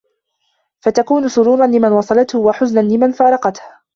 [0.81, 3.63] فَتَكُونُ سُرُورًا لِمَنْ وَصَلَتْهُ وَحُزْنًا لِمَنْ فَارَقَتْهُ